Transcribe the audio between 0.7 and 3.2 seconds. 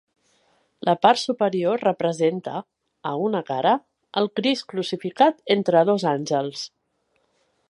La part superior representa, a